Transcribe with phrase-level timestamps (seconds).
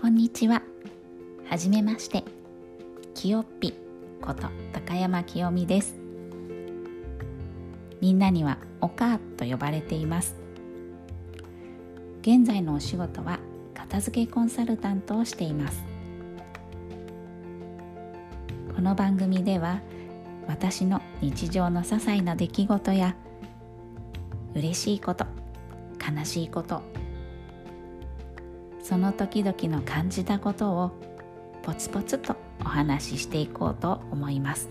[0.00, 0.62] こんにちは。
[1.44, 2.24] はじめまして。
[3.12, 3.74] きよっぴ
[4.22, 5.94] こと高山きよみです。
[8.00, 10.36] みんなにはおかと呼ばれています。
[12.22, 13.40] 現在のお仕事は
[13.74, 15.84] 片付けコンサルタントをしています。
[18.74, 19.82] この番組では
[20.48, 23.16] 私の日常の些細な出来事や
[24.54, 25.26] 嬉しいこと
[26.00, 26.80] 悲しいこと
[28.82, 30.90] その時々の感じたことを
[31.62, 34.68] ポツポツとお話ししていこうと思います。